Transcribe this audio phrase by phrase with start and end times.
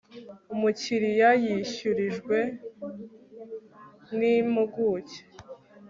[0.53, 2.37] umukiriya yishyurijwe
[4.17, 5.19] n impuguke